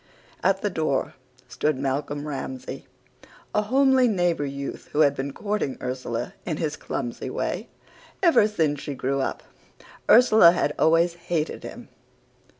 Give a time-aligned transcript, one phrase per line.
[0.43, 1.13] At the door
[1.47, 2.87] stood Malcolm Ramsay,
[3.53, 7.69] a homely neighbour youth who had been courting Ursula in his clumsy way
[8.23, 9.43] ever since she grew up.
[10.09, 11.89] Ursula had always hated him.